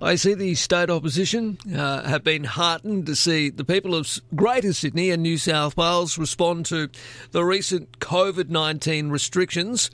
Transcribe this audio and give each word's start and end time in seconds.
I 0.00 0.16
see 0.16 0.34
the 0.34 0.54
state 0.54 0.90
opposition 0.90 1.58
uh, 1.74 2.02
have 2.02 2.24
been 2.24 2.44
heartened 2.44 3.06
to 3.06 3.14
see 3.14 3.50
the 3.50 3.64
people 3.64 3.94
of 3.94 4.20
Greater 4.34 4.72
Sydney 4.72 5.10
and 5.10 5.22
New 5.22 5.38
South 5.38 5.76
Wales 5.76 6.18
respond 6.18 6.66
to 6.66 6.88
the 7.30 7.44
recent 7.44 8.00
COVID 8.00 8.48
19 8.48 9.10
restrictions. 9.10 9.90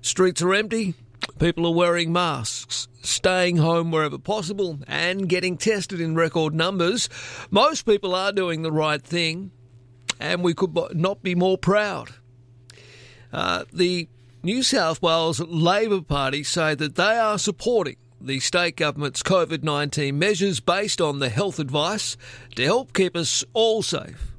Streets 0.00 0.40
are 0.40 0.54
empty, 0.54 0.94
people 1.38 1.66
are 1.66 1.74
wearing 1.74 2.12
masks, 2.12 2.88
staying 3.02 3.58
home 3.58 3.90
wherever 3.90 4.18
possible, 4.18 4.78
and 4.86 5.28
getting 5.28 5.58
tested 5.58 6.00
in 6.00 6.14
record 6.14 6.54
numbers. 6.54 7.08
Most 7.50 7.82
people 7.82 8.14
are 8.14 8.32
doing 8.32 8.62
the 8.62 8.72
right 8.72 9.02
thing, 9.02 9.50
and 10.18 10.42
we 10.42 10.54
could 10.54 10.76
not 10.94 11.22
be 11.22 11.34
more 11.34 11.58
proud. 11.58 12.10
Uh, 13.32 13.64
the 13.72 14.08
New 14.42 14.62
South 14.62 15.02
Wales 15.02 15.40
Labor 15.40 16.00
Party 16.00 16.42
say 16.42 16.74
that 16.74 16.94
they 16.94 17.18
are 17.18 17.38
supporting 17.38 17.96
the 18.26 18.40
state 18.40 18.76
government's 18.76 19.22
COVID 19.22 19.62
19 19.62 20.18
measures 20.18 20.58
based 20.58 21.00
on 21.00 21.20
the 21.20 21.28
health 21.28 21.60
advice 21.60 22.16
to 22.56 22.64
help 22.64 22.92
keep 22.92 23.16
us 23.16 23.44
all 23.52 23.82
safe. 23.82 24.32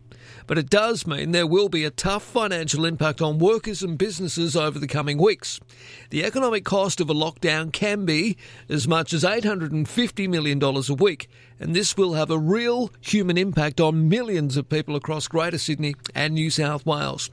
But 0.45 0.57
it 0.57 0.69
does 0.69 1.05
mean 1.05 1.31
there 1.31 1.47
will 1.47 1.67
be 1.67 1.83
a 1.83 1.89
tough 1.89 2.23
financial 2.23 2.85
impact 2.85 3.21
on 3.21 3.37
workers 3.37 3.83
and 3.83 3.97
businesses 3.97 4.55
over 4.55 4.79
the 4.79 4.87
coming 4.87 5.17
weeks. 5.17 5.59
The 6.09 6.23
economic 6.23 6.63
cost 6.63 7.01
of 7.01 7.09
a 7.09 7.13
lockdown 7.13 7.73
can 7.73 8.05
be 8.05 8.37
as 8.69 8.87
much 8.87 9.13
as 9.13 9.23
$850 9.23 10.29
million 10.29 10.61
a 10.63 10.93
week, 10.93 11.29
and 11.59 11.75
this 11.75 11.97
will 11.97 12.13
have 12.13 12.31
a 12.31 12.39
real 12.39 12.91
human 13.01 13.37
impact 13.37 13.81
on 13.81 14.07
millions 14.07 14.55
of 14.55 14.69
people 14.69 14.95
across 14.95 15.27
Greater 15.27 15.57
Sydney 15.57 15.95
and 16.15 16.33
New 16.33 16.49
South 16.49 16.85
Wales. 16.85 17.29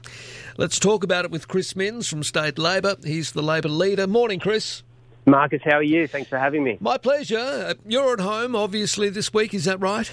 Let's 0.57 0.79
talk 0.79 1.03
about 1.03 1.23
it 1.23 1.31
with 1.31 1.47
Chris 1.47 1.75
Minns 1.75 2.09
from 2.09 2.23
State 2.23 2.57
Labor. 2.57 2.97
He's 3.03 3.31
the 3.31 3.41
Labor 3.41 3.69
leader. 3.69 4.07
Morning, 4.07 4.39
Chris. 4.39 4.83
Marcus, 5.25 5.61
how 5.63 5.77
are 5.77 5.83
you? 5.83 6.07
Thanks 6.07 6.29
for 6.29 6.37
having 6.37 6.63
me. 6.63 6.77
My 6.79 6.97
pleasure. 6.97 7.37
Uh, 7.37 7.73
you're 7.85 8.13
at 8.13 8.19
home, 8.19 8.55
obviously, 8.55 9.09
this 9.09 9.33
week, 9.33 9.53
is 9.53 9.65
that 9.65 9.79
right? 9.79 10.11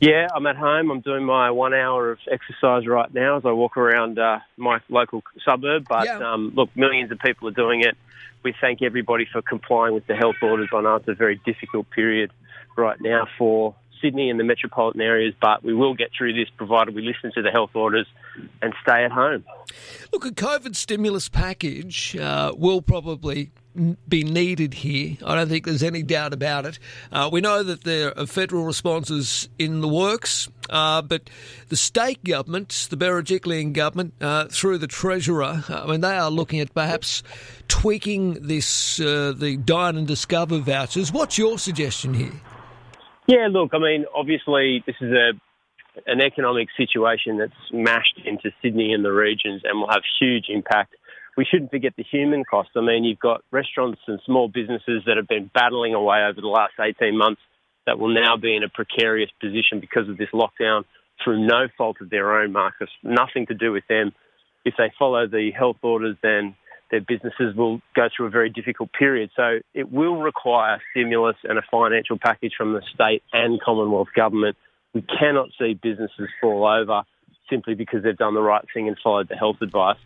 Yeah, 0.00 0.26
I'm 0.34 0.46
at 0.48 0.56
home. 0.56 0.90
I'm 0.90 1.00
doing 1.00 1.24
my 1.24 1.52
one 1.52 1.72
hour 1.72 2.10
of 2.10 2.18
exercise 2.28 2.88
right 2.88 3.12
now 3.14 3.36
as 3.36 3.44
I 3.46 3.52
walk 3.52 3.76
around 3.76 4.18
uh, 4.18 4.40
my 4.56 4.80
local 4.88 5.22
suburb. 5.44 5.86
But 5.88 6.06
yeah. 6.06 6.18
um, 6.18 6.52
look, 6.56 6.70
millions 6.74 7.12
of 7.12 7.20
people 7.20 7.46
are 7.46 7.52
doing 7.52 7.82
it. 7.82 7.96
We 8.42 8.52
thank 8.60 8.82
everybody 8.82 9.28
for 9.32 9.42
complying 9.42 9.94
with 9.94 10.08
the 10.08 10.16
health 10.16 10.36
orders. 10.42 10.70
I 10.74 10.80
know 10.80 10.96
it's 10.96 11.06
a 11.06 11.14
very 11.14 11.40
difficult 11.44 11.88
period 11.90 12.32
right 12.76 13.00
now 13.00 13.28
for 13.38 13.76
Sydney 14.00 14.28
and 14.28 14.40
the 14.40 14.44
metropolitan 14.44 15.00
areas, 15.00 15.34
but 15.40 15.62
we 15.62 15.72
will 15.72 15.94
get 15.94 16.10
through 16.18 16.32
this 16.32 16.48
provided 16.56 16.96
we 16.96 17.02
listen 17.02 17.30
to 17.36 17.42
the 17.42 17.52
health 17.52 17.70
orders 17.74 18.08
and 18.60 18.72
stay 18.82 19.04
at 19.04 19.12
home. 19.12 19.44
Look, 20.12 20.24
a 20.26 20.30
COVID 20.30 20.76
stimulus 20.76 21.28
package 21.28 22.16
uh, 22.16 22.52
will 22.56 22.82
probably 22.82 23.50
be 24.08 24.22
needed 24.22 24.74
here. 24.74 25.16
I 25.24 25.34
don't 25.34 25.48
think 25.48 25.64
there's 25.64 25.82
any 25.82 26.02
doubt 26.02 26.34
about 26.34 26.66
it. 26.66 26.78
Uh, 27.10 27.30
we 27.32 27.40
know 27.40 27.62
that 27.62 27.84
there 27.84 28.16
are 28.18 28.26
federal 28.26 28.64
responses 28.64 29.48
in 29.58 29.80
the 29.80 29.88
works, 29.88 30.50
uh, 30.68 31.00
but 31.00 31.30
the 31.68 31.76
state 31.76 32.22
government, 32.22 32.88
the 32.90 32.96
Berejiklian 32.96 33.72
government, 33.72 34.12
uh, 34.20 34.46
through 34.46 34.78
the 34.78 34.86
treasurer, 34.86 35.64
I 35.68 35.86
mean, 35.86 36.02
they 36.02 36.16
are 36.16 36.30
looking 36.30 36.60
at 36.60 36.74
perhaps 36.74 37.22
tweaking 37.68 38.46
this, 38.46 39.00
uh, 39.00 39.32
the 39.34 39.56
dine 39.56 39.96
and 39.96 40.06
discover 40.06 40.58
vouchers. 40.58 41.10
What's 41.10 41.38
your 41.38 41.58
suggestion 41.58 42.12
here? 42.14 42.40
Yeah, 43.26 43.48
look, 43.50 43.70
I 43.72 43.78
mean, 43.78 44.04
obviously, 44.14 44.82
this 44.86 44.96
is 45.00 45.12
a 45.12 45.32
an 46.06 46.20
economic 46.20 46.68
situation 46.76 47.38
that's 47.38 47.52
mashed 47.72 48.20
into 48.24 48.50
Sydney 48.62 48.92
and 48.92 49.04
the 49.04 49.12
regions 49.12 49.62
and 49.64 49.80
will 49.80 49.90
have 49.90 50.02
huge 50.20 50.46
impact 50.48 50.94
we 51.36 51.44
shouldn't 51.44 51.70
forget 51.70 51.94
the 51.96 52.04
human 52.04 52.44
cost. 52.44 52.70
I 52.76 52.80
mean, 52.80 53.04
you've 53.04 53.18
got 53.18 53.42
restaurants 53.50 54.00
and 54.06 54.20
small 54.26 54.48
businesses 54.48 55.02
that 55.06 55.16
have 55.16 55.28
been 55.28 55.50
battling 55.54 55.94
away 55.94 56.24
over 56.28 56.40
the 56.40 56.48
last 56.48 56.74
18 56.80 57.16
months 57.16 57.40
that 57.86 57.98
will 57.98 58.12
now 58.12 58.36
be 58.36 58.54
in 58.54 58.62
a 58.62 58.68
precarious 58.68 59.30
position 59.40 59.80
because 59.80 60.08
of 60.08 60.18
this 60.18 60.28
lockdown 60.32 60.84
through 61.22 61.46
no 61.46 61.68
fault 61.76 61.96
of 62.00 62.10
their 62.10 62.40
own, 62.40 62.52
Marcus. 62.52 62.90
Nothing 63.02 63.46
to 63.46 63.54
do 63.54 63.72
with 63.72 63.84
them. 63.88 64.12
If 64.64 64.74
they 64.76 64.92
follow 64.98 65.26
the 65.26 65.50
health 65.56 65.78
orders, 65.82 66.16
then 66.22 66.54
their 66.90 67.00
businesses 67.00 67.56
will 67.56 67.80
go 67.96 68.08
through 68.14 68.26
a 68.26 68.30
very 68.30 68.50
difficult 68.50 68.90
period. 68.92 69.30
So 69.34 69.60
it 69.74 69.90
will 69.90 70.20
require 70.20 70.80
stimulus 70.90 71.36
and 71.44 71.58
a 71.58 71.62
financial 71.70 72.18
package 72.18 72.52
from 72.56 72.74
the 72.74 72.82
state 72.94 73.22
and 73.32 73.60
Commonwealth 73.60 74.08
government. 74.14 74.56
We 74.94 75.02
cannot 75.02 75.48
see 75.58 75.74
businesses 75.74 76.28
fall 76.40 76.66
over 76.66 77.02
simply 77.48 77.74
because 77.74 78.02
they've 78.02 78.16
done 78.16 78.34
the 78.34 78.42
right 78.42 78.64
thing 78.72 78.88
and 78.88 78.96
followed 79.02 79.28
the 79.28 79.36
health 79.36 79.56
advice. 79.62 79.98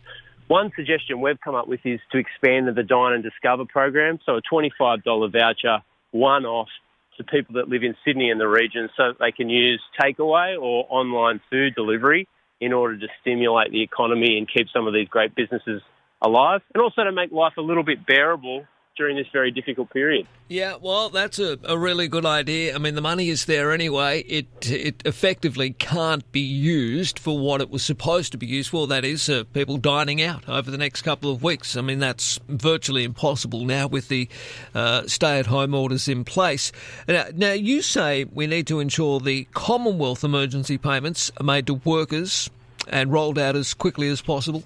One 0.47 0.71
suggestion 0.75 1.19
we've 1.19 1.39
come 1.41 1.55
up 1.55 1.67
with 1.67 1.81
is 1.83 1.99
to 2.11 2.17
expand 2.17 2.73
the 2.73 2.83
Dine 2.83 3.13
and 3.13 3.23
Discover 3.23 3.65
program, 3.65 4.19
so 4.25 4.37
a 4.37 4.41
$25 4.41 5.31
voucher, 5.31 5.83
one 6.11 6.45
off 6.45 6.69
to 7.17 7.23
people 7.23 7.55
that 7.55 7.67
live 7.67 7.83
in 7.83 7.95
Sydney 8.05 8.29
and 8.29 8.39
the 8.39 8.47
region 8.47 8.89
so 8.95 9.09
that 9.09 9.19
they 9.19 9.31
can 9.31 9.49
use 9.49 9.81
takeaway 10.01 10.55
or 10.59 10.85
online 10.89 11.41
food 11.49 11.75
delivery 11.75 12.27
in 12.61 12.73
order 12.73 12.97
to 12.97 13.07
stimulate 13.21 13.71
the 13.71 13.81
economy 13.81 14.37
and 14.37 14.47
keep 14.47 14.67
some 14.73 14.87
of 14.87 14.93
these 14.93 15.07
great 15.07 15.35
businesses 15.35 15.81
alive 16.21 16.61
and 16.73 16.81
also 16.81 17.03
to 17.03 17.11
make 17.11 17.31
life 17.31 17.53
a 17.57 17.61
little 17.61 17.83
bit 17.83 18.05
bearable 18.05 18.65
during 18.97 19.15
this 19.15 19.27
very 19.31 19.51
difficult 19.51 19.89
period. 19.91 20.27
Yeah, 20.47 20.75
well, 20.81 21.09
that's 21.09 21.39
a, 21.39 21.57
a 21.63 21.77
really 21.77 22.07
good 22.07 22.25
idea. 22.25 22.75
I 22.75 22.77
mean, 22.77 22.95
the 22.95 23.01
money 23.01 23.29
is 23.29 23.45
there 23.45 23.71
anyway. 23.71 24.21
It 24.21 24.47
it 24.69 25.01
effectively 25.05 25.71
can't 25.71 26.29
be 26.31 26.41
used 26.41 27.19
for 27.19 27.37
what 27.37 27.61
it 27.61 27.69
was 27.69 27.83
supposed 27.83 28.31
to 28.31 28.37
be 28.37 28.47
used 28.47 28.69
for. 28.69 28.87
That 28.87 29.05
is, 29.05 29.29
uh, 29.29 29.43
people 29.53 29.77
dining 29.77 30.21
out 30.21 30.47
over 30.49 30.71
the 30.71 30.77
next 30.77 31.03
couple 31.03 31.31
of 31.31 31.43
weeks. 31.43 31.77
I 31.77 31.81
mean, 31.81 31.99
that's 31.99 32.39
virtually 32.47 33.03
impossible 33.03 33.65
now 33.65 33.87
with 33.87 34.07
the 34.07 34.27
uh, 34.73 35.03
stay-at-home 35.07 35.73
orders 35.73 36.07
in 36.07 36.23
place. 36.23 36.71
Now, 37.07 37.25
now, 37.35 37.53
you 37.53 37.81
say 37.81 38.25
we 38.25 38.47
need 38.47 38.67
to 38.67 38.79
ensure 38.79 39.19
the 39.19 39.47
Commonwealth 39.53 40.23
emergency 40.23 40.77
payments 40.77 41.31
are 41.39 41.43
made 41.43 41.67
to 41.67 41.75
workers 41.75 42.49
and 42.87 43.11
rolled 43.11 43.37
out 43.37 43.55
as 43.55 43.73
quickly 43.73 44.07
as 44.07 44.21
possible. 44.21 44.63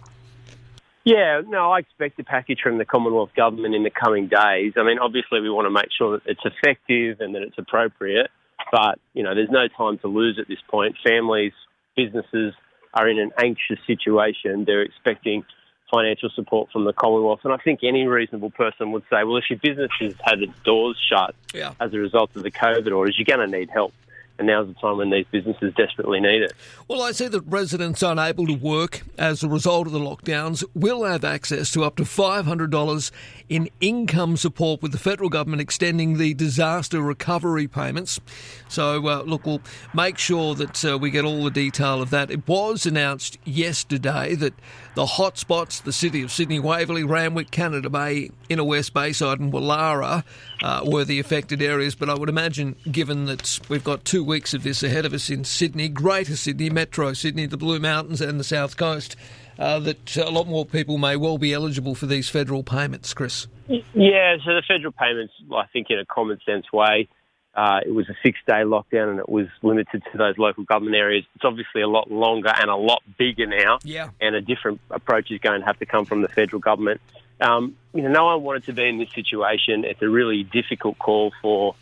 Yeah, 1.04 1.42
no, 1.48 1.72
I 1.72 1.80
expect 1.80 2.20
a 2.20 2.24
package 2.24 2.60
from 2.62 2.78
the 2.78 2.86
Commonwealth 2.86 3.32
Government 3.36 3.74
in 3.74 3.84
the 3.84 3.90
coming 3.90 4.28
days. 4.28 4.74
I 4.78 4.84
mean, 4.84 5.00
obviously, 5.00 5.42
we 5.42 5.50
want 5.50 5.66
to 5.66 5.72
make 5.72 5.90
sure 5.98 6.20
that 6.20 6.22
it's 6.26 6.42
effective 6.46 7.22
and 7.22 7.34
that 7.34 7.42
it's 7.42 7.58
appropriate, 7.58 8.30
but, 8.72 9.00
you 9.14 9.24
know, 9.24 9.34
there's 9.34 9.50
no 9.50 9.68
time 9.68 9.98
to 10.00 10.08
lose 10.08 10.38
at 10.40 10.48
this 10.48 10.60
point. 10.70 10.96
Families, 11.04 11.54
businesses 11.96 12.54
are 12.94 13.10
in 13.10 13.18
an 13.18 13.32
anxious 13.40 13.80
situation. 13.88 14.66
They're 14.66 14.84
expecting 14.84 15.44
financial 15.92 16.30
support 16.36 16.70
from 16.72 16.86
the 16.86 16.94
Commonwealth. 16.94 17.42
And 17.44 17.54
I 17.54 17.58
think 17.58 17.82
any 17.84 18.06
reasonable 18.06 18.52
person 18.52 18.92
would 18.92 19.04
say, 19.10 19.24
well, 19.24 19.38
if 19.38 19.46
your 19.50 19.60
business 19.60 19.92
has 20.00 20.14
had 20.24 20.42
its 20.42 20.58
doors 20.64 20.98
shut 21.10 21.36
yeah. 21.54 21.74
as 21.80 21.94
a 21.94 21.98
result 21.98 22.36
of 22.36 22.44
the 22.44 22.52
COVID 22.52 22.96
orders, 22.96 23.18
you're 23.18 23.38
going 23.38 23.50
to 23.50 23.58
need 23.58 23.70
help 23.70 23.94
and 24.38 24.48
now's 24.48 24.68
the 24.68 24.74
time 24.76 24.98
when 24.98 25.10
these 25.10 25.26
businesses 25.32 25.74
desperately 25.76 26.20
need 26.20 26.42
it. 26.42 26.54
Well, 26.88 27.02
I 27.02 27.12
see 27.12 27.28
that 27.28 27.42
residents 27.42 28.02
unable 28.02 28.48
to 28.48 28.54
work 28.54 29.04
as 29.18 29.44
a 29.44 29.50
result 29.50 29.88
of 29.88 29.94
the 29.94 30.00
lockdowns 30.00 30.64
will 30.74 31.04
have 31.04 31.24
access 31.24 31.72
to 31.72 31.84
up 31.84 31.96
to 31.98 32.04
$500 32.04 33.12
in 33.50 33.70
income 33.80 34.38
support 34.38 34.82
with 34.82 34.92
the 34.92 34.98
federal 34.98 35.30
government 35.30 35.62
extending 35.62 36.18
the 36.18 36.34
disaster 36.34 37.02
recovery 37.02 37.68
payments. 37.68 38.20
So, 38.68 39.08
uh, 39.08 39.24
look, 39.24 39.46
we'll 39.46 39.62
make 39.94 40.18
sure 40.18 40.56
that 40.56 40.84
uh, 40.86 40.98
we 40.98 41.12
get 41.12 41.26
all 41.26 41.44
the 41.44 41.52
detail 41.52 42.02
of 42.02 42.10
that. 42.10 42.32
It 42.32 42.48
was 42.48 42.86
announced 42.86 43.38
yesterday 43.46 44.36
that 44.36 44.54
the 44.96 45.06
hotspots, 45.06 45.82
the 45.84 45.94
city 45.94 46.22
of 46.22 46.32
Sydney, 46.32 46.60
Waverley, 46.60 47.04
Randwick, 47.04 47.52
Canada 47.52 47.90
Bay, 47.90 48.32
Inner 48.50 48.64
West 48.64 48.94
Bayside, 48.94 49.40
and 49.40 49.54
Woollahra, 49.54 50.24
uh, 50.62 50.82
were 50.86 51.06
the 51.06 51.20
affected 51.20 51.62
areas. 51.62 51.96
But 51.96 52.10
I 52.10 52.16
would 52.16 52.30
imagine, 52.30 52.76
given 52.92 53.26
that 53.26 53.60
we've 53.70 53.84
got 53.84 54.06
two 54.06 54.24
weeks 54.24 54.54
of 54.54 54.64
this 54.64 54.84
ahead 54.84 55.06
of 55.06 55.14
us 55.14 55.30
in 55.30 55.44
Sydney, 55.44 55.90
Greater 55.90 56.36
Sydney, 56.36 56.70
Metro 56.70 57.14
Sydney, 57.14 57.46
the 57.46 57.58
Blue 57.58 57.80
Mountains, 57.80 58.22
and 58.22 58.40
the 58.40 58.44
South 58.44 58.78
Coast, 58.78 59.16
uh, 59.60 59.80
that 59.80 60.18
a 60.18 60.30
lot 60.30 60.48
more 60.48 60.66
people 60.66 60.98
may 60.98 61.16
well 61.16 61.38
be 61.38 61.54
eligible 61.54 61.96
for 61.96 62.06
these 62.06 62.30
federal 62.30 62.64
payments, 62.64 63.14
Chris. 63.14 63.48
Yeah, 63.68 64.38
so 64.44 64.56
the 64.56 64.64
federal 64.68 64.92
payments, 64.92 65.34
I 65.54 65.66
think, 65.72 65.88
in 65.90 66.00
a 66.00 66.06
common 66.06 66.40
sense 66.46 66.72
way, 66.74 67.08
uh, 67.54 67.80
it 67.86 67.92
was 67.92 68.08
a 68.10 68.16
six 68.24 68.40
day 68.48 68.64
lockdown 68.64 69.10
and 69.12 69.20
it 69.20 69.28
was 69.28 69.48
limited 69.62 70.02
to 70.12 70.18
those 70.18 70.38
local 70.38 70.64
government 70.64 70.96
areas. 70.96 71.26
It's 71.36 71.44
obviously 71.44 71.82
a 71.82 71.88
lot 71.88 72.10
longer 72.10 72.50
and 72.50 72.70
a 72.70 72.76
lot 72.76 73.02
bigger 73.18 73.46
now. 73.46 73.80
Yeah. 73.84 74.10
And 74.22 74.36
a 74.36 74.42
different 74.42 74.80
approach 74.90 75.32
is 75.32 75.40
going 75.40 75.60
to 75.60 75.66
have 75.66 75.78
to 75.80 75.86
come 75.86 76.06
from 76.06 76.22
the 76.22 76.30
federal 76.30 76.62
government. 76.62 77.02
Um, 77.42 77.76
you 77.94 78.04
know, 78.04 78.10
no 78.10 78.26
one 78.26 78.44
wanted 78.44 78.66
to 78.66 78.74
be 78.74 78.88
in 78.88 79.00
this 79.00 79.12
situation. 79.14 79.84
It's 79.84 80.02
a 80.02 80.10
really 80.10 80.44
difficult 80.44 80.98
call 81.00 81.34
for 81.42 81.76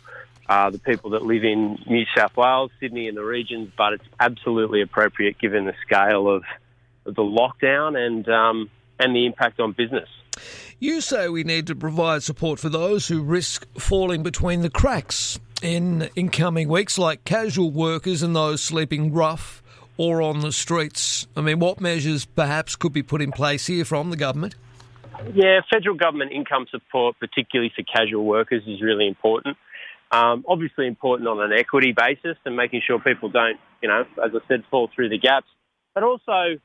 uh, 0.48 0.70
the 0.70 0.78
people 0.78 1.10
that 1.10 1.22
live 1.22 1.44
in 1.44 1.78
New 1.86 2.04
South 2.16 2.36
Wales, 2.36 2.72
Sydney, 2.80 3.06
and 3.06 3.16
the 3.16 3.22
regions, 3.22 3.70
but 3.76 3.92
it's 3.92 4.04
absolutely 4.18 4.82
appropriate 4.82 5.38
given 5.38 5.66
the 5.66 5.74
scale 5.86 6.28
of, 6.28 6.42
the 7.04 7.22
lockdown 7.22 7.96
and 7.96 8.28
um, 8.28 8.70
and 8.98 9.16
the 9.16 9.26
impact 9.26 9.58
on 9.58 9.72
business. 9.72 10.08
You 10.78 11.00
say 11.00 11.28
we 11.28 11.44
need 11.44 11.66
to 11.68 11.74
provide 11.74 12.22
support 12.22 12.60
for 12.60 12.68
those 12.68 13.08
who 13.08 13.22
risk 13.22 13.66
falling 13.78 14.22
between 14.22 14.60
the 14.60 14.70
cracks 14.70 15.40
in 15.62 16.08
incoming 16.14 16.68
weeks, 16.68 16.98
like 16.98 17.24
casual 17.24 17.70
workers 17.70 18.22
and 18.22 18.36
those 18.36 18.60
sleeping 18.60 19.12
rough 19.12 19.62
or 19.96 20.22
on 20.22 20.40
the 20.40 20.52
streets. 20.52 21.26
I 21.36 21.40
mean, 21.40 21.58
what 21.58 21.80
measures 21.80 22.24
perhaps 22.24 22.76
could 22.76 22.92
be 22.92 23.02
put 23.02 23.20
in 23.20 23.32
place 23.32 23.66
here 23.66 23.84
from 23.84 24.10
the 24.10 24.16
government? 24.16 24.54
Yeah, 25.34 25.60
federal 25.72 25.96
government 25.96 26.32
income 26.32 26.66
support, 26.70 27.16
particularly 27.18 27.72
for 27.74 27.82
casual 27.82 28.24
workers, 28.24 28.62
is 28.66 28.82
really 28.82 29.06
important. 29.06 29.56
Um, 30.12 30.44
obviously 30.48 30.86
important 30.86 31.28
on 31.28 31.40
an 31.40 31.52
equity 31.56 31.92
basis 31.96 32.36
and 32.44 32.56
making 32.56 32.82
sure 32.86 32.98
people 32.98 33.28
don't, 33.28 33.58
you 33.80 33.88
know, 33.88 34.00
as 34.24 34.32
I 34.34 34.38
said, 34.48 34.64
fall 34.70 34.90
through 34.94 35.08
the 35.08 35.18
gaps. 35.18 35.46
But 35.94 36.02
also, 36.02 36.58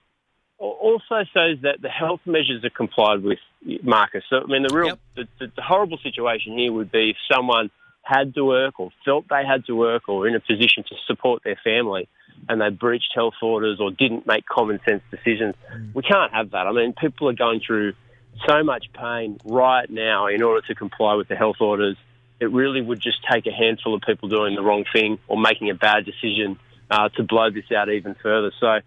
also 0.57 1.23
shows 1.33 1.57
that 1.61 1.81
the 1.81 1.89
health 1.89 2.21
measures 2.25 2.63
are 2.63 2.71
complied 2.71 3.21
with, 3.23 3.39
Marcus. 3.83 4.23
So, 4.29 4.37
I 4.37 4.45
mean, 4.45 4.63
the 4.63 4.75
real, 4.75 4.87
Yep. 4.87 4.99
the, 5.15 5.27
the, 5.39 5.51
the 5.55 5.61
horrible 5.61 5.97
situation 6.01 6.57
here 6.57 6.71
would 6.71 6.91
be 6.91 7.11
if 7.11 7.17
someone 7.31 7.69
had 8.03 8.33
to 8.35 8.45
work 8.45 8.79
or 8.79 8.91
felt 9.03 9.25
they 9.29 9.43
had 9.45 9.65
to 9.65 9.75
work 9.75 10.07
or 10.07 10.27
in 10.27 10.35
a 10.35 10.39
position 10.39 10.83
to 10.87 10.95
support 11.07 11.43
their 11.43 11.59
family 11.63 12.07
and 12.47 12.61
they 12.61 12.69
breached 12.69 13.11
health 13.15 13.33
orders 13.41 13.79
or 13.79 13.89
didn't 13.91 14.27
make 14.27 14.45
common 14.45 14.79
sense 14.87 15.01
decisions. 15.09 15.55
We 15.93 16.03
can't 16.03 16.31
have 16.31 16.51
that. 16.51 16.67
I 16.67 16.71
mean, 16.71 16.93
people 16.93 17.29
are 17.29 17.33
going 17.33 17.61
through 17.65 17.93
so 18.47 18.63
much 18.63 18.85
pain 18.93 19.39
right 19.45 19.89
now 19.89 20.27
in 20.27 20.41
order 20.41 20.65
to 20.67 20.75
comply 20.75 21.15
with 21.15 21.27
the 21.27 21.35
health 21.35 21.57
orders. 21.59 21.97
It 22.39 22.51
really 22.51 22.81
would 22.81 22.99
just 22.99 23.19
take 23.31 23.47
a 23.47 23.51
handful 23.51 23.95
of 23.95 24.01
people 24.01 24.27
doing 24.29 24.55
the 24.55 24.61
wrong 24.61 24.83
thing 24.91 25.19
or 25.27 25.37
making 25.37 25.69
a 25.69 25.73
bad 25.73 26.05
decision 26.05 26.59
uh, 26.91 27.09
to 27.09 27.23
blow 27.23 27.49
this 27.49 27.71
out 27.75 27.89
even 27.89 28.15
further. 28.21 28.51
So 28.59 28.79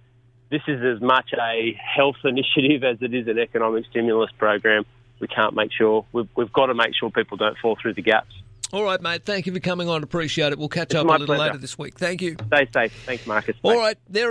this 0.51 0.63
is 0.69 0.83
as 0.83 1.01
much 1.01 1.31
a 1.33 1.79
health 1.97 2.17
initiative 2.25 2.85
as 2.85 2.99
it 3.01 3.15
is 3.15 3.27
an 3.27 3.39
economic 3.39 3.87
stimulus 3.91 4.31
program. 4.39 4.85
We 5.21 5.29
can't 5.29 5.55
make 5.55 5.73
sure, 5.73 6.05
we've, 6.13 6.29
we've 6.37 6.53
got 6.53 6.67
to 6.67 6.75
make 6.75 6.95
sure 6.99 7.11
people 7.11 7.37
don't 7.39 7.57
fall 7.59 7.77
through 7.81 7.95
the 7.95 8.03
gaps. 8.03 8.35
All 8.71 8.85
right, 8.85 9.01
mate. 9.01 9.25
Thank 9.25 9.47
you 9.47 9.55
for 9.55 9.61
coming 9.61 9.89
on. 9.89 10.03
Appreciate 10.03 10.53
it. 10.53 10.59
We'll 10.59 10.69
catch 10.69 10.91
It's 10.91 10.97
up 10.97 11.07
a 11.07 11.11
little 11.11 11.27
pleasure. 11.27 11.43
later 11.43 11.59
this 11.59 11.79
week. 11.79 11.99
Thank 11.99 12.21
you. 12.21 12.37
Stay 12.49 12.69
safe. 12.75 12.93
Thanks, 13.07 13.27
Marcus. 13.27 13.57
Bye. 13.63 13.73
All 13.73 13.79
right, 13.79 13.97
there. 14.11 14.27